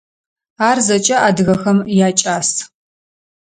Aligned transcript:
Ар 0.69 0.77
зэкӏэ 0.87 1.17
адыгэхэм 1.27 1.79
якӏас. 2.07 2.49